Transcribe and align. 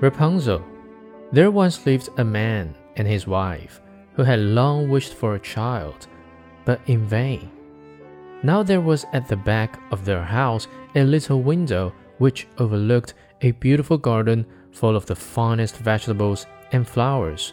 Rapunzel. 0.00 0.64
There 1.30 1.50
once 1.50 1.84
lived 1.84 2.08
a 2.16 2.24
man 2.24 2.74
and 2.96 3.06
his 3.06 3.26
wife 3.26 3.80
who 4.14 4.22
had 4.22 4.40
long 4.40 4.88
wished 4.88 5.14
for 5.14 5.34
a 5.34 5.40
child, 5.40 6.06
but 6.64 6.80
in 6.86 7.06
vain. 7.06 7.50
Now 8.42 8.62
there 8.62 8.80
was 8.80 9.04
at 9.12 9.28
the 9.28 9.36
back 9.36 9.78
of 9.92 10.04
their 10.04 10.22
house 10.22 10.68
a 10.94 11.04
little 11.04 11.42
window 11.42 11.92
which 12.18 12.48
overlooked 12.58 13.14
a 13.42 13.52
beautiful 13.52 13.98
garden 13.98 14.46
full 14.72 14.96
of 14.96 15.06
the 15.06 15.14
finest 15.14 15.76
vegetables 15.76 16.46
and 16.72 16.88
flowers. 16.88 17.52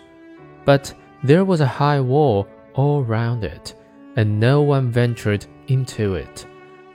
But 0.65 0.93
there 1.23 1.45
was 1.45 1.61
a 1.61 1.67
high 1.67 1.99
wall 1.99 2.47
all 2.73 3.03
round 3.03 3.43
it, 3.43 3.75
and 4.15 4.39
no 4.39 4.61
one 4.61 4.91
ventured 4.91 5.45
into 5.67 6.15
it, 6.15 6.45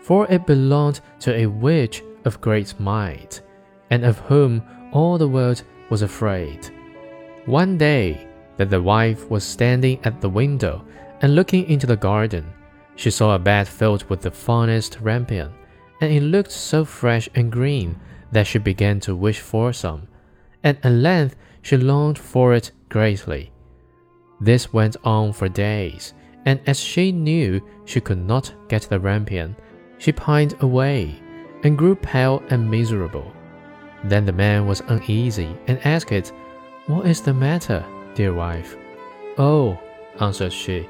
for 0.01 0.27
it 0.31 0.47
belonged 0.47 1.01
to 1.21 1.35
a 1.35 1.47
witch 1.47 2.03
of 2.25 2.41
great 2.41 2.79
might, 2.79 3.43
and 3.91 4.05
of 4.05 4.19
whom 4.21 4.63
all 4.93 5.19
the 5.19 5.29
world 5.29 5.63
was 5.91 6.03
afraid. 6.03 6.71
One 7.47 7.77
day, 7.77 8.29
that 8.57 8.71
the 8.71 8.83
wife 8.83 9.29
was 9.31 9.45
standing 9.45 9.99
at 10.05 10.21
the 10.21 10.29
window 10.29 10.85
and 11.21 11.35
looking 11.35 11.65
into 11.67 11.87
the 11.87 11.97
garden, 11.97 12.53
she 12.97 13.11
saw 13.11 13.35
a 13.35 13.39
bed 13.39 13.67
filled 13.67 14.09
with 14.09 14.21
the 14.21 14.31
finest 14.31 14.99
rampion, 15.03 15.51
and 16.01 16.13
it 16.13 16.23
looked 16.23 16.53
so 16.53 16.85
fresh 16.85 17.29
and 17.35 17.51
green 17.51 17.99
that 18.31 18.47
she 18.47 18.59
began 18.59 19.01
to 19.01 19.17
wish 19.17 19.41
for 19.41 19.73
some, 19.73 20.07
and 20.63 20.79
at 20.83 20.93
length 20.93 21.37
she 21.63 21.77
longed 21.77 22.19
for 22.19 22.55
it 22.55 22.71
greatly. 22.89 23.51
This 24.41 24.73
went 24.73 24.97
on 25.05 25.33
for 25.33 25.49
days, 25.49 26.15
and 26.45 26.61
as 26.67 26.79
she 26.79 27.13
knew 27.13 27.61
she 27.85 28.01
could 28.01 28.19
not 28.19 28.53
get 28.69 28.83
the 28.83 28.99
rampion, 28.99 29.57
she 29.99 30.13
pined 30.13 30.55
away 30.61 31.21
and 31.63 31.79
grew 31.79 31.95
pale 31.95 32.43
and 32.51 32.69
miserable. 32.69 33.33
Then 34.05 34.27
the 34.27 34.33
man 34.33 34.67
was 34.67 34.83
uneasy 34.89 35.57
and 35.67 35.79
asked, 35.87 36.33
What 36.87 37.07
is 37.07 37.21
the 37.21 37.35
matter, 37.35 37.85
dear 38.15 38.35
wife? 38.35 38.77
Oh, 39.39 39.79
answered 40.21 40.53
she, 40.53 40.89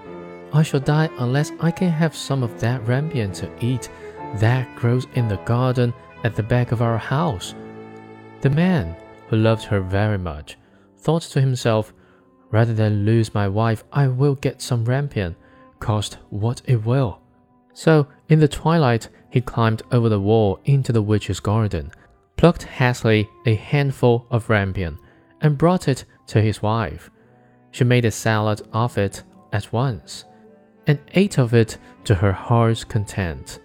I 0.52 0.62
shall 0.62 0.80
die 0.80 1.10
unless 1.18 1.52
I 1.60 1.70
can 1.70 1.90
have 1.90 2.14
some 2.14 2.42
of 2.42 2.58
that 2.60 2.84
rampion 2.86 3.33
to 3.34 3.50
eat 3.64 3.90
that 4.36 4.74
grows 4.77 5.06
in 5.14 5.28
the 5.28 5.36
garden 5.38 5.92
at 6.24 6.34
the 6.34 6.42
back 6.42 6.72
of 6.72 6.83
our 6.83 6.98
house. 6.98 7.55
The 8.40 8.50
man, 8.50 8.96
who 9.28 9.36
loved 9.36 9.64
her 9.64 9.80
very 9.80 10.18
much, 10.18 10.56
thought 10.98 11.22
to 11.22 11.40
himself, 11.40 11.92
Rather 12.50 12.74
than 12.74 13.06
lose 13.06 13.33
my 13.33 13.48
wife, 13.48 13.83
I 13.92 14.08
will 14.08 14.34
get 14.34 14.60
some 14.60 14.84
rampion, 14.84 15.36
cost 15.80 16.18
what 16.28 16.60
it 16.66 16.84
will. 16.84 17.20
So, 17.72 18.06
in 18.28 18.40
the 18.40 18.48
twilight, 18.48 19.08
he 19.30 19.40
climbed 19.40 19.83
over 19.90 20.10
the 20.10 20.20
wall 20.20 20.60
into 20.66 20.92
the 20.92 21.00
witch's 21.00 21.40
garden 21.40 21.90
plucked 22.42 22.64
hastily 22.64 23.30
a 23.46 23.54
handful 23.54 24.26
of 24.28 24.48
rampion 24.48 24.98
and 25.42 25.56
brought 25.56 25.86
it 25.86 26.04
to 26.26 26.42
his 26.42 26.60
wife. 26.60 27.08
She 27.70 27.84
made 27.84 28.04
a 28.04 28.10
salad 28.10 28.60
of 28.72 28.98
it 28.98 29.22
at 29.52 29.72
once 29.72 30.24
and 30.88 30.98
ate 31.14 31.38
of 31.38 31.54
it 31.54 31.78
to 32.02 32.16
her 32.16 32.32
heart's 32.32 32.82
content. 32.82 33.60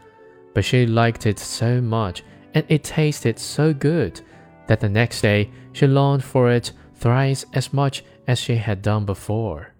But 0.53 0.63
she 0.63 0.85
liked 0.85 1.25
it 1.25 1.39
so 1.39 1.81
much 1.81 2.23
and 2.53 2.63
it 2.69 2.83
tasted 2.83 3.39
so 3.39 3.73
good 3.73 4.21
that 4.67 4.79
the 4.79 4.89
next 4.89 5.21
day 5.21 5.49
she 5.73 5.87
longed 5.87 6.23
for 6.23 6.51
it 6.51 6.71
thrice 6.93 7.45
as 7.55 7.73
much 7.73 8.03
as 8.27 8.37
she 8.37 8.57
had 8.57 8.83
done 8.83 9.05
before. 9.05 9.73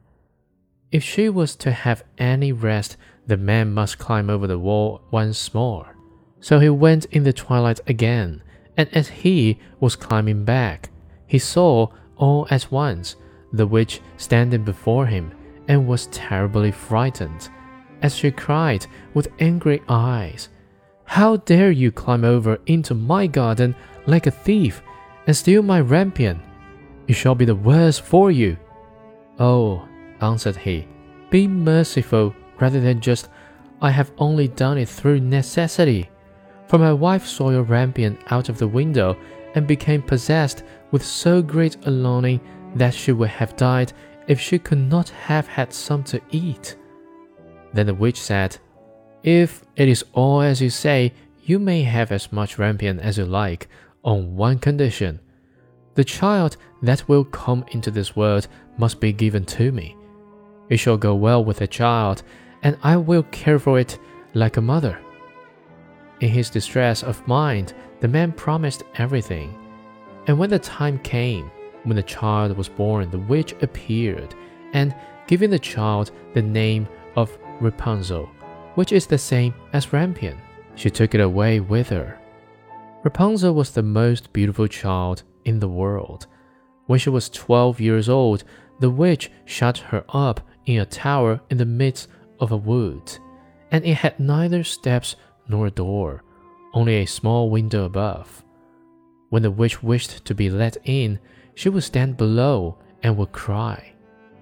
If 0.91 1.03
she 1.03 1.29
was 1.29 1.55
to 1.57 1.69
have 1.71 2.03
any 2.17 2.51
rest, 2.51 2.97
the 3.27 3.37
man 3.37 3.75
must 3.75 3.99
climb 3.99 4.31
over 4.31 4.47
the 4.47 4.57
wall 4.57 5.03
once 5.11 5.53
more. 5.53 5.95
So 6.39 6.57
he 6.57 6.69
went 6.69 7.05
in 7.05 7.25
the 7.25 7.33
twilight 7.33 7.79
again 7.85 8.41
and 8.77 8.87
as 8.93 9.09
he 9.09 9.59
was 9.79 9.95
climbing 9.95 10.45
back, 10.45 10.89
he 11.25 11.39
saw 11.39 11.87
all 12.15 12.47
at 12.49 12.71
once 12.71 13.15
the 13.51 13.67
witch 13.67 13.99
standing 14.17 14.63
before 14.63 15.07
him 15.07 15.31
and 15.67 15.87
was 15.87 16.07
terribly 16.07 16.71
frightened, 16.71 17.49
as 18.01 18.15
she 18.15 18.31
cried 18.31 18.85
with 19.13 19.31
angry 19.39 19.81
eyes, 19.89 20.49
How 21.05 21.37
dare 21.37 21.71
you 21.71 21.91
climb 21.91 22.23
over 22.23 22.59
into 22.67 22.93
my 22.93 23.27
garden 23.27 23.75
like 24.05 24.27
a 24.27 24.31
thief 24.31 24.81
and 25.25 25.35
steal 25.35 25.63
my 25.63 25.81
rampion? 25.81 26.39
It 27.07 27.13
shall 27.13 27.35
be 27.35 27.45
the 27.45 27.55
worse 27.55 27.97
for 27.97 28.31
you. 28.31 28.57
Oh, 29.39 29.87
answered 30.21 30.57
he, 30.57 30.87
be 31.29 31.47
merciful 31.47 32.35
rather 32.59 32.79
than 32.79 33.01
just, 33.01 33.29
I 33.81 33.91
have 33.91 34.11
only 34.17 34.47
done 34.47 34.77
it 34.77 34.89
through 34.89 35.19
necessity 35.19 36.09
for 36.67 36.77
my 36.77 36.93
wife 36.93 37.25
saw 37.25 37.49
your 37.49 37.63
rampion 37.63 38.17
out 38.29 38.49
of 38.49 38.57
the 38.57 38.67
window 38.67 39.17
and 39.55 39.65
became 39.65 40.01
possessed 40.01 40.63
with 40.91 41.03
so 41.03 41.41
great 41.41 41.77
a 41.85 41.91
longing 41.91 42.39
that 42.75 42.93
she 42.93 43.11
would 43.11 43.29
have 43.29 43.55
died 43.55 43.93
if 44.27 44.39
she 44.39 44.59
could 44.59 44.77
not 44.77 45.09
have 45.09 45.47
had 45.47 45.73
some 45.73 46.03
to 46.03 46.21
eat. 46.31 46.75
Then 47.73 47.87
the 47.87 47.93
witch 47.93 48.19
said, 48.19 48.57
If 49.23 49.63
it 49.75 49.87
is 49.87 50.05
all 50.13 50.41
as 50.41 50.61
you 50.61 50.69
say, 50.69 51.13
you 51.43 51.59
may 51.59 51.83
have 51.83 52.11
as 52.11 52.31
much 52.31 52.57
rampion 52.57 52.99
as 52.99 53.17
you 53.17 53.25
like, 53.25 53.67
on 54.03 54.35
one 54.35 54.59
condition. 54.59 55.19
The 55.95 56.03
child 56.03 56.57
that 56.81 57.07
will 57.07 57.23
come 57.23 57.65
into 57.71 57.89
this 57.89 58.15
world 58.15 58.47
must 58.77 58.99
be 58.99 59.11
given 59.13 59.45
to 59.45 59.71
me. 59.71 59.95
It 60.69 60.77
shall 60.77 60.97
go 60.97 61.15
well 61.15 61.43
with 61.43 61.57
the 61.57 61.67
child, 61.67 62.23
and 62.63 62.77
I 62.83 62.97
will 62.97 63.23
care 63.23 63.59
for 63.59 63.79
it 63.79 63.97
like 64.33 64.57
a 64.57 64.61
mother. 64.61 64.99
In 66.19 66.29
his 66.29 66.49
distress 66.49 67.03
of 67.03 67.25
mind, 67.27 67.73
the 67.99 68.07
man 68.07 68.31
promised 68.31 68.83
everything. 68.95 69.55
And 70.27 70.37
when 70.37 70.49
the 70.49 70.59
time 70.59 70.99
came, 70.99 71.51
when 71.83 71.95
the 71.95 72.03
child 72.03 72.57
was 72.57 72.69
born, 72.69 73.09
the 73.11 73.19
witch 73.19 73.53
appeared, 73.61 74.35
and 74.73 74.95
giving 75.27 75.49
the 75.49 75.59
child 75.59 76.11
the 76.33 76.41
name 76.41 76.87
of 77.15 77.37
Rapunzel, 77.61 78.29
which 78.75 78.91
is 78.91 79.07
the 79.07 79.17
same 79.17 79.53
as 79.73 79.87
Rampion, 79.93 80.37
she 80.75 80.89
took 80.89 81.15
it 81.15 81.21
away 81.21 81.59
with 81.59 81.89
her. 81.89 82.19
Rapunzel 83.03 83.53
was 83.53 83.71
the 83.71 83.83
most 83.83 84.33
beautiful 84.33 84.67
child 84.67 85.23
in 85.45 85.59
the 85.59 85.69
world. 85.69 86.27
When 86.87 86.99
she 86.99 87.09
was 87.09 87.29
twelve 87.29 87.79
years 87.79 88.09
old, 88.09 88.43
the 88.79 88.89
witch 88.89 89.31
shut 89.45 89.77
her 89.77 90.03
up 90.09 90.41
in 90.65 90.79
a 90.79 90.85
tower 90.85 91.41
in 91.49 91.57
the 91.57 91.65
midst 91.65 92.09
of 92.39 92.51
a 92.51 92.57
wood, 92.57 93.17
and 93.71 93.85
it 93.85 93.95
had 93.95 94.19
neither 94.19 94.63
steps 94.63 95.15
nor 95.47 95.67
a 95.67 95.71
door, 95.71 96.23
only 96.73 96.95
a 96.95 97.05
small 97.05 97.49
window 97.49 97.85
above. 97.85 98.43
When 99.29 99.43
the 99.43 99.51
witch 99.51 99.83
wished 99.83 100.25
to 100.25 100.35
be 100.35 100.49
let 100.49 100.77
in, 100.83 101.19
she 101.55 101.69
would 101.69 101.83
stand 101.83 102.17
below 102.17 102.77
and 103.03 103.17
would 103.17 103.31
cry, 103.31 103.93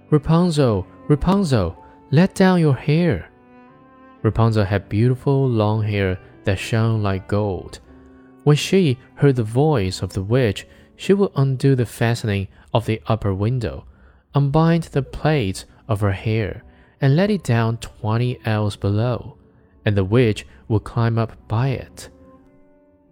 Rapunzel, 0.10 0.86
Rapunzel, 1.08 1.76
let 2.12 2.36
down 2.36 2.60
your 2.60 2.76
hair. 2.76 3.30
Rapunzel 4.22 4.66
had 4.66 4.90
beautiful 4.90 5.48
long 5.48 5.84
hair 5.84 6.20
that 6.44 6.60
shone 6.60 7.02
like 7.02 7.28
gold. 7.28 7.80
When 8.44 8.56
she 8.56 9.00
heard 9.16 9.36
the 9.36 9.44
voice 9.44 10.02
of 10.02 10.14
the 10.14 10.24
witch, 10.24 10.68
she 10.96 11.14
would 11.14 11.32
undo 11.36 11.76
the 11.76 11.86
fastening 11.86 12.48
of 12.74 12.86
the 12.86 13.02
upper 13.08 13.34
window, 13.34 13.86
unbind 14.34 14.84
the 14.84 15.02
plaits 15.02 15.66
of 15.88 16.02
her 16.02 16.12
hair, 16.12 16.64
and 17.02 17.16
let 17.16 17.32
it 17.32 17.44
down 17.44 17.78
twenty 17.78 18.40
ells 18.46 18.76
below 18.76 19.38
and 19.86 19.96
the 19.96 20.04
witch 20.04 20.46
would 20.68 20.84
climb 20.84 21.18
up 21.18 21.36
by 21.48 21.70
it. 21.70 22.09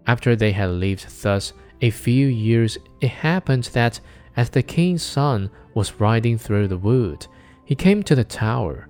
After 0.05 0.35
they 0.35 0.51
had 0.51 0.69
lived 0.69 1.05
thus 1.21 1.53
a 1.81 1.89
few 1.89 2.27
years, 2.27 2.77
it 3.01 3.09
happened 3.09 3.65
that 3.73 3.99
as 4.35 4.49
the 4.49 4.63
king's 4.63 5.03
son 5.03 5.49
was 5.73 5.99
riding 5.99 6.37
through 6.37 6.67
the 6.67 6.77
wood, 6.77 7.27
he 7.65 7.75
came 7.75 8.03
to 8.03 8.15
the 8.15 8.23
tower, 8.23 8.87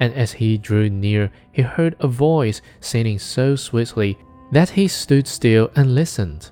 and 0.00 0.12
as 0.14 0.32
he 0.32 0.56
drew 0.56 0.88
near, 0.88 1.30
he 1.52 1.62
heard 1.62 1.96
a 2.00 2.08
voice 2.08 2.62
singing 2.80 3.18
so 3.18 3.56
sweetly 3.56 4.18
that 4.52 4.70
he 4.70 4.88
stood 4.88 5.26
still 5.26 5.70
and 5.76 5.94
listened. 5.94 6.50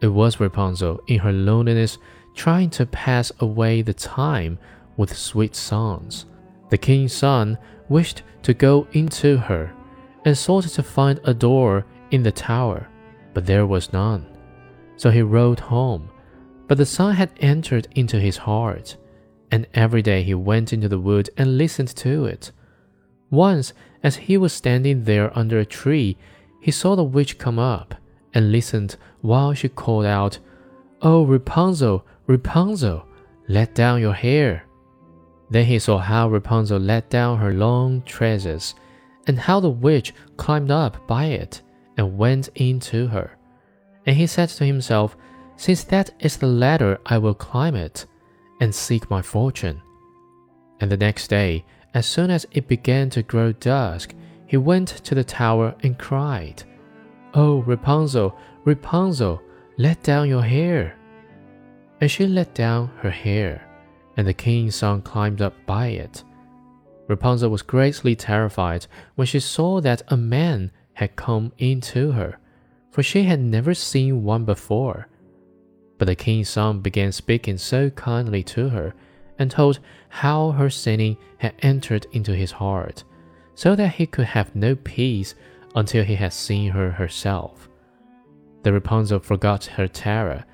It 0.00 0.08
was 0.08 0.40
Rapunzel 0.40 1.00
in 1.06 1.18
her 1.20 1.32
loneliness 1.32 1.98
trying 2.34 2.70
to 2.70 2.86
pass 2.86 3.32
away 3.40 3.82
the 3.82 3.94
time 3.94 4.58
with 4.96 5.16
sweet 5.16 5.56
songs. 5.56 6.26
The 6.70 6.78
king's 6.78 7.12
son 7.12 7.58
wished 7.88 8.22
to 8.42 8.54
go 8.54 8.86
into 8.92 9.36
her 9.36 9.74
and 10.24 10.36
sought 10.36 10.64
to 10.64 10.82
find 10.82 11.20
a 11.24 11.34
door 11.34 11.86
in 12.10 12.22
the 12.22 12.32
tower, 12.32 12.88
but 13.34 13.46
there 13.46 13.66
was 13.66 13.92
none. 13.92 14.26
So 14.96 15.10
he 15.10 15.22
rode 15.22 15.60
home, 15.60 16.10
but 16.68 16.78
the 16.78 16.86
sun 16.86 17.14
had 17.14 17.30
entered 17.40 17.88
into 17.94 18.20
his 18.20 18.36
heart, 18.36 18.96
and 19.50 19.66
every 19.74 20.02
day 20.02 20.22
he 20.22 20.34
went 20.34 20.72
into 20.72 20.88
the 20.88 21.00
wood 21.00 21.30
and 21.36 21.58
listened 21.58 21.88
to 21.96 22.26
it. 22.26 22.52
Once, 23.30 23.72
as 24.02 24.16
he 24.16 24.36
was 24.36 24.52
standing 24.52 25.04
there 25.04 25.36
under 25.38 25.58
a 25.58 25.64
tree, 25.64 26.16
he 26.60 26.70
saw 26.70 26.94
the 26.94 27.04
witch 27.04 27.38
come 27.38 27.58
up 27.58 27.94
and 28.34 28.52
listened 28.52 28.96
while 29.20 29.54
she 29.54 29.68
called 29.68 30.04
out, 30.04 30.38
Oh, 31.02 31.24
Rapunzel, 31.24 32.04
Rapunzel, 32.26 33.06
let 33.48 33.74
down 33.74 34.00
your 34.00 34.12
hair. 34.12 34.64
Then 35.48 35.64
he 35.64 35.78
saw 35.78 35.98
how 35.98 36.28
Rapunzel 36.28 36.78
let 36.78 37.10
down 37.10 37.38
her 37.38 37.52
long 37.52 38.02
tresses 38.02 38.74
and 39.26 39.38
how 39.38 39.60
the 39.60 39.70
witch 39.70 40.14
climbed 40.36 40.70
up 40.70 41.06
by 41.06 41.26
it 41.26 41.62
and 41.96 42.16
went 42.16 42.48
in 42.54 42.80
to 42.80 43.06
her. 43.08 43.36
And 44.06 44.16
he 44.16 44.26
said 44.26 44.48
to 44.50 44.64
himself, 44.64 45.16
since 45.56 45.84
that 45.84 46.10
is 46.20 46.38
the 46.38 46.46
ladder, 46.46 46.98
I 47.04 47.18
will 47.18 47.34
climb 47.34 47.74
it 47.74 48.06
and 48.60 48.74
seek 48.74 49.10
my 49.10 49.20
fortune. 49.20 49.82
And 50.80 50.90
the 50.90 50.96
next 50.96 51.28
day, 51.28 51.66
as 51.92 52.06
soon 52.06 52.30
as 52.30 52.46
it 52.52 52.66
began 52.66 53.10
to 53.10 53.22
grow 53.22 53.52
dusk, 53.52 54.14
he 54.46 54.56
went 54.56 54.88
to 54.88 55.14
the 55.14 55.22
tower 55.22 55.74
and 55.82 55.98
cried, 55.98 56.62
Oh, 57.34 57.62
Rapunzel, 57.62 58.34
Rapunzel, 58.64 59.42
let 59.76 60.02
down 60.02 60.30
your 60.30 60.42
hair. 60.42 60.96
And 62.00 62.10
she 62.10 62.26
let 62.26 62.54
down 62.54 62.88
her 63.00 63.10
hair, 63.10 63.62
and 64.16 64.26
the 64.26 64.32
king's 64.32 64.76
son 64.76 65.02
climbed 65.02 65.42
up 65.42 65.54
by 65.66 65.88
it. 65.88 66.24
Rapunzel 67.10 67.50
was 67.50 67.62
greatly 67.62 68.14
terrified 68.14 68.86
when 69.16 69.26
she 69.26 69.40
saw 69.40 69.80
that 69.80 70.00
a 70.08 70.16
man 70.16 70.70
had 70.92 71.16
come 71.16 71.52
in 71.58 71.80
to 71.80 72.12
her, 72.12 72.38
for 72.92 73.02
she 73.02 73.24
had 73.24 73.40
never 73.40 73.74
seen 73.74 74.22
one 74.22 74.44
before. 74.44 75.08
But 75.98 76.04
the 76.04 76.14
king's 76.14 76.48
son 76.48 76.80
began 76.80 77.10
speaking 77.10 77.58
so 77.58 77.90
kindly 77.90 78.44
to 78.44 78.68
her 78.68 78.94
and 79.40 79.50
told 79.50 79.80
how 80.08 80.52
her 80.52 80.70
sinning 80.70 81.16
had 81.38 81.54
entered 81.62 82.06
into 82.12 82.32
his 82.32 82.52
heart, 82.52 83.02
so 83.56 83.74
that 83.74 83.94
he 83.94 84.06
could 84.06 84.26
have 84.26 84.54
no 84.54 84.76
peace 84.76 85.34
until 85.74 86.04
he 86.04 86.14
had 86.14 86.32
seen 86.32 86.70
her 86.70 86.92
herself. 86.92 87.68
The 88.62 88.72
Rapunzel 88.72 89.18
forgot 89.18 89.64
her 89.64 89.88
terror, 89.88 90.44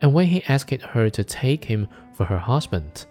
and 0.00 0.14
when 0.14 0.28
he 0.28 0.42
asked 0.44 0.80
her 0.80 1.10
to 1.10 1.24
take 1.24 1.66
him 1.66 1.88
for 2.14 2.24
her 2.24 2.38
husband, 2.38 3.04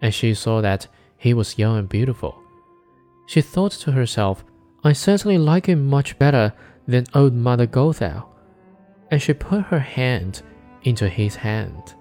and 0.00 0.14
she 0.14 0.32
saw 0.32 0.60
that 0.60 0.86
he 1.16 1.34
was 1.34 1.58
young 1.58 1.78
and 1.78 1.88
beautiful, 1.88 2.42
she 3.26 3.40
thought 3.40 3.72
to 3.72 3.92
herself, 3.92 4.44
I 4.84 4.92
certainly 4.92 5.36
like 5.36 5.66
him 5.66 5.86
much 5.86 6.18
better 6.18 6.52
than 6.86 7.06
old 7.12 7.34
Mother 7.34 7.66
Gothel. 7.66 8.28
And 9.10 9.20
she 9.20 9.34
put 9.34 9.62
her 9.62 9.80
hand 9.80 10.42
into 10.84 11.08
his 11.08 11.34
hand. 11.34 11.94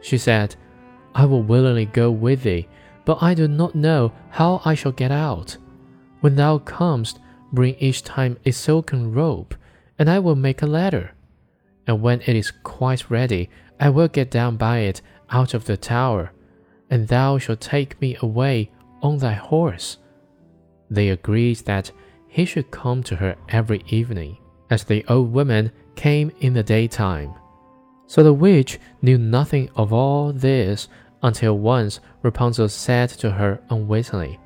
She 0.00 0.16
said, 0.16 0.54
I 1.14 1.26
will 1.26 1.42
willingly 1.42 1.86
go 1.86 2.10
with 2.10 2.44
thee, 2.44 2.68
but 3.04 3.22
I 3.22 3.34
do 3.34 3.48
not 3.48 3.74
know 3.74 4.12
how 4.30 4.62
I 4.64 4.74
shall 4.74 4.92
get 4.92 5.10
out. 5.10 5.56
When 6.20 6.36
thou 6.36 6.58
comest, 6.58 7.18
bring 7.52 7.74
each 7.78 8.02
time 8.02 8.38
a 8.44 8.52
silken 8.52 9.12
rope, 9.12 9.54
and 9.98 10.08
I 10.08 10.20
will 10.20 10.36
make 10.36 10.62
a 10.62 10.66
ladder. 10.66 11.12
And 11.86 12.00
when 12.00 12.20
it 12.22 12.36
is 12.36 12.50
quite 12.50 13.10
ready, 13.10 13.50
I 13.78 13.90
will 13.90 14.08
get 14.08 14.30
down 14.30 14.56
by 14.56 14.78
it 14.78 15.02
out 15.30 15.54
of 15.54 15.64
the 15.64 15.76
tower, 15.76 16.32
and 16.90 17.08
thou 17.08 17.38
shalt 17.38 17.60
take 17.60 18.00
me 18.00 18.16
away 18.20 18.70
on 19.02 19.18
thy 19.18 19.32
horse. 19.32 19.98
They 20.90 21.08
agreed 21.10 21.58
that 21.58 21.90
he 22.28 22.44
should 22.44 22.70
come 22.70 23.02
to 23.04 23.16
her 23.16 23.36
every 23.48 23.84
evening, 23.88 24.38
as 24.70 24.84
the 24.84 25.04
old 25.08 25.32
woman 25.32 25.70
came 25.96 26.32
in 26.40 26.54
the 26.54 26.62
daytime. 26.62 27.34
So 28.06 28.22
the 28.22 28.32
witch 28.32 28.78
knew 29.02 29.18
nothing 29.18 29.70
of 29.76 29.92
all 29.92 30.32
this 30.32 30.88
until 31.22 31.58
once 31.58 32.00
Rapunzel 32.22 32.68
said 32.68 33.08
to 33.10 33.30
her 33.30 33.60
unwittingly, 33.70 34.38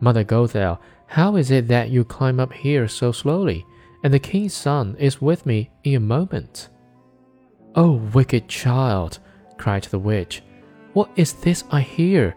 Mother 0.00 0.24
Gothel, 0.24 0.78
how 1.06 1.36
is 1.36 1.50
it 1.50 1.68
that 1.68 1.90
you 1.90 2.04
climb 2.04 2.40
up 2.40 2.52
here 2.52 2.88
so 2.88 3.12
slowly, 3.12 3.64
and 4.02 4.12
the 4.12 4.18
king's 4.18 4.54
son 4.54 4.96
is 4.98 5.20
with 5.20 5.44
me 5.44 5.70
in 5.82 5.96
a 5.96 6.00
moment? 6.00 6.68
Oh, 7.74 7.92
wicked 8.12 8.48
child, 8.48 9.18
cried 9.58 9.84
the 9.84 9.98
witch, 9.98 10.42
what 10.94 11.10
is 11.16 11.34
this 11.34 11.64
I 11.70 11.80
hear? 11.80 12.34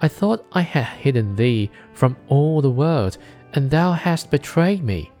I 0.00 0.08
thought 0.08 0.46
I 0.52 0.62
had 0.62 0.84
hidden 0.84 1.36
thee 1.36 1.70
from 1.92 2.16
all 2.26 2.60
the 2.60 2.70
world, 2.70 3.18
and 3.52 3.70
thou 3.70 3.92
hast 3.92 4.30
betrayed 4.30 4.82
me. 4.82 5.12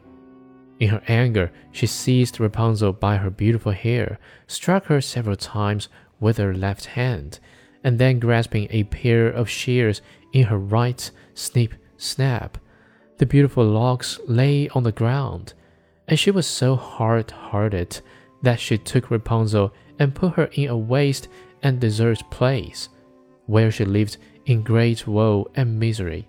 In 0.80 0.88
her 0.88 1.02
anger, 1.06 1.52
she 1.70 1.86
seized 1.86 2.40
Rapunzel 2.40 2.94
by 2.94 3.16
her 3.18 3.30
beautiful 3.30 3.72
hair, 3.72 4.18
struck 4.48 4.86
her 4.86 5.00
several 5.00 5.36
times 5.36 5.88
with 6.18 6.38
her 6.38 6.54
left 6.54 6.86
hand, 6.86 7.38
and 7.84 7.98
then 7.98 8.18
grasping 8.18 8.66
a 8.70 8.84
pair 8.84 9.28
of 9.28 9.48
shears 9.48 10.02
in 10.32 10.44
her 10.44 10.58
right, 10.58 11.10
snip, 11.34 11.74
snap. 11.96 12.58
The 13.18 13.26
beautiful 13.26 13.64
locks 13.64 14.18
lay 14.26 14.68
on 14.70 14.82
the 14.82 14.90
ground, 14.92 15.52
and 16.08 16.18
she 16.18 16.30
was 16.30 16.46
so 16.46 16.74
hard 16.74 17.30
hearted 17.30 18.00
that 18.42 18.58
she 18.58 18.78
took 18.78 19.10
Rapunzel 19.10 19.72
and 19.98 20.14
put 20.14 20.32
her 20.32 20.50
in 20.54 20.68
a 20.68 20.76
waste 20.76 21.28
and 21.62 21.80
deserted 21.80 22.28
place, 22.30 22.88
where 23.46 23.70
she 23.70 23.84
lived 23.84 24.16
in 24.46 24.62
great 24.62 25.06
woe 25.06 25.50
and 25.54 25.78
misery. 25.78 26.28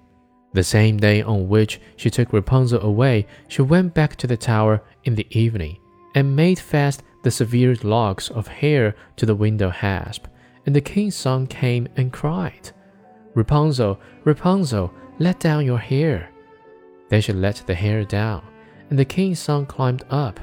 The 0.53 0.63
same 0.63 0.97
day 0.97 1.21
on 1.21 1.49
which 1.49 1.81
she 1.95 2.09
took 2.09 2.31
Rapunzel 2.31 2.81
away, 2.81 3.25
she 3.47 3.63
went 3.63 3.93
back 3.93 4.15
to 4.17 4.27
the 4.27 4.37
tower 4.37 4.83
in 5.03 5.15
the 5.15 5.27
evening, 5.31 5.77
and 6.15 6.35
made 6.35 6.59
fast 6.59 7.01
the 7.23 7.31
severe 7.31 7.75
locks 7.81 8.29
of 8.29 8.47
hair 8.47 8.95
to 9.15 9.25
the 9.25 9.35
window 9.35 9.69
hasp. 9.69 10.27
And 10.65 10.75
the 10.75 10.81
king's 10.81 11.15
son 11.15 11.47
came 11.47 11.87
and 11.97 12.13
cried, 12.13 12.71
Rapunzel, 13.33 13.99
Rapunzel, 14.23 14.93
let 15.19 15.39
down 15.39 15.65
your 15.65 15.79
hair. 15.79 16.29
Then 17.09 17.21
she 17.21 17.33
let 17.33 17.63
the 17.65 17.75
hair 17.75 18.05
down, 18.05 18.43
and 18.89 18.97
the 18.97 19.05
king's 19.05 19.39
son 19.39 19.65
climbed 19.65 20.03
up. 20.09 20.39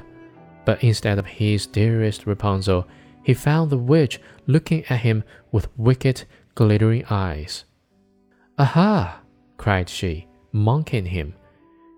But 0.65 0.83
instead 0.83 1.17
of 1.17 1.25
his 1.25 1.65
dearest 1.65 2.27
Rapunzel, 2.27 2.87
he 3.23 3.33
found 3.33 3.69
the 3.69 3.77
witch 3.77 4.19
looking 4.47 4.83
at 4.89 4.99
him 5.01 5.23
with 5.51 5.67
wicked, 5.77 6.23
glittering 6.55 7.05
eyes. 7.09 7.65
Aha! 8.57 9.21
cried 9.57 9.89
she, 9.89 10.27
mocking 10.51 11.05
him. 11.05 11.33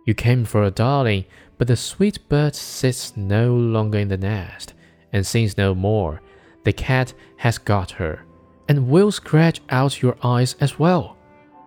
You 0.06 0.14
came 0.14 0.44
for 0.46 0.64
a 0.64 0.72
darling, 0.72 1.26
but 1.58 1.68
the 1.68 1.76
sweet 1.76 2.28
bird 2.28 2.56
sits 2.56 3.16
no 3.16 3.56
longer 3.56 4.00
in 4.00 4.10
the 4.10 4.18
nest, 4.18 4.74
and 5.14 5.26
sings 5.26 5.58
no 5.58 5.74
more. 5.74 6.22
The 6.64 6.74
cat 6.74 7.14
has 7.38 7.58
got 7.58 7.92
her, 7.92 8.26
and 8.68 8.90
will 8.90 9.12
scratch 9.12 9.62
out 9.70 10.02
your 10.02 10.18
eyes 10.24 10.56
as 10.60 10.78
well. 10.78 11.18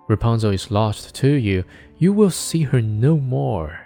Rapunzel 0.08 0.50
is 0.50 0.70
lost 0.70 1.14
to 1.16 1.28
you, 1.28 1.64
you 1.98 2.12
will 2.12 2.30
see 2.30 2.62
her 2.62 2.82
no 2.82 3.16
more. 3.16 3.80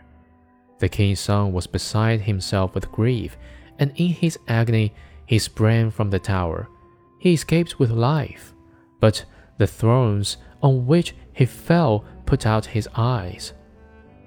The 0.78 0.88
king's 0.88 1.20
son 1.20 1.52
was 1.52 1.66
beside 1.66 2.22
himself 2.22 2.74
with 2.74 2.90
grief, 2.90 3.36
and 3.78 3.92
in 3.96 4.08
his 4.08 4.38
agony 4.48 4.92
he 5.30 5.38
sprang 5.38 5.92
from 5.92 6.10
the 6.10 6.18
tower. 6.18 6.68
He 7.20 7.34
escaped 7.34 7.78
with 7.78 7.92
life, 7.92 8.52
but 8.98 9.24
the 9.58 9.66
thrones 9.68 10.38
on 10.60 10.88
which 10.88 11.14
he 11.34 11.46
fell 11.46 12.04
put 12.26 12.46
out 12.46 12.66
his 12.66 12.88
eyes. 12.96 13.52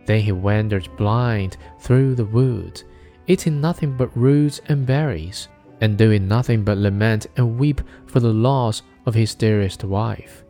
Then 0.05 0.21
he 0.21 0.31
wandered 0.31 0.88
blind 0.95 1.57
through 1.81 2.15
the 2.15 2.23
woods, 2.23 2.85
eating 3.27 3.59
nothing 3.59 3.97
but 3.97 4.15
roots 4.15 4.62
and 4.69 4.86
berries, 4.86 5.50
and 5.81 5.98
doing 5.98 6.25
nothing 6.25 6.63
but 6.63 6.77
lament 6.77 7.27
and 7.36 7.60
weep 7.60 7.81
for 8.05 8.22
the 8.22 8.31
loss 8.31 8.81
of 9.05 9.13
his 9.13 9.36
dearest 9.36 9.83
wife. 9.83 10.45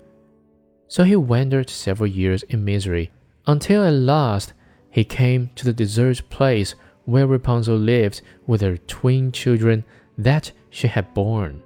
So 0.87 1.03
he 1.03 1.15
wandered 1.15 1.67
several 1.67 2.05
years 2.05 2.43
in 2.43 2.63
misery, 2.63 3.09
until 3.47 3.83
at 3.83 3.93
last 3.93 4.53
he 4.91 5.03
came 5.03 5.49
to 5.55 5.65
the 5.65 5.73
deserted 5.73 6.29
place 6.29 6.75
where 7.05 7.25
Rapunzel 7.25 7.75
lived 7.75 8.21
with 8.45 8.61
her 8.61 8.77
twin 8.77 9.31
children 9.31 9.83
that 10.17 10.51
she 10.69 10.87
had 10.87 11.13
borne, 11.13 11.61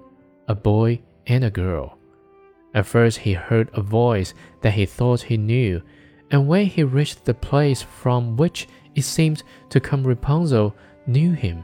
a 0.48 0.56
boy 0.56 1.02
and 1.26 1.44
a 1.44 1.50
girl. 1.50 1.98
At 2.74 2.86
first, 2.86 3.20
he 3.20 3.34
heard 3.34 3.70
a 3.74 3.82
voice 3.82 4.34
that 4.62 4.74
he 4.74 4.86
thought 4.86 5.22
he 5.22 5.38
knew, 5.38 5.82
and 6.30 6.48
when 6.48 6.66
he 6.66 6.84
reached 6.84 7.26
the 7.26 7.34
place 7.34 7.82
from 7.82 8.38
which 8.38 8.68
it 8.96 9.04
seemed 9.04 9.44
to 9.70 9.80
come, 9.80 10.04
Rapunzel 10.04 10.76
knew 11.06 11.34
him, 11.34 11.64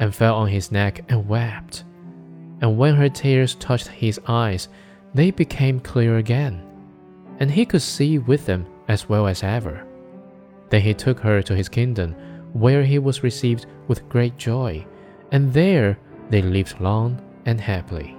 and 0.00 0.14
fell 0.14 0.34
on 0.34 0.48
his 0.48 0.70
neck 0.70 1.04
and 1.08 1.28
wept. 1.28 1.84
And 2.60 2.76
when 2.78 2.94
her 2.94 3.08
tears 3.08 3.54
touched 3.56 3.88
his 3.88 4.20
eyes, 4.26 4.68
they 5.14 5.30
became 5.30 5.80
clear 5.80 6.18
again, 6.18 6.62
and 7.38 7.50
he 7.50 7.64
could 7.64 7.82
see 7.82 8.18
with 8.18 8.46
them 8.46 8.66
as 8.88 9.08
well 9.08 9.26
as 9.26 9.42
ever. 9.42 9.86
Then 10.70 10.82
he 10.82 10.94
took 10.94 11.20
her 11.20 11.42
to 11.42 11.54
his 11.54 11.68
kingdom, 11.68 12.14
where 12.52 12.84
he 12.84 12.98
was 12.98 13.22
received 13.22 13.66
with 13.88 14.08
great 14.08 14.36
joy, 14.36 14.86
and 15.32 15.52
there 15.52 15.98
they 16.30 16.42
lived 16.42 16.80
long 16.80 17.20
and 17.46 17.60
happily. 17.60 18.16